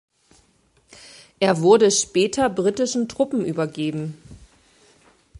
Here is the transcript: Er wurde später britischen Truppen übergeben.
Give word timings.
Er 1.39 1.61
wurde 1.61 1.91
später 1.91 2.49
britischen 2.49 3.07
Truppen 3.07 3.45
übergeben. 3.45 4.17